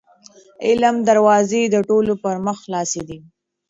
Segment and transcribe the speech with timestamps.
[0.03, 0.03] د
[0.65, 3.19] علم دروازې د ټولو پر مخ خلاصې دي.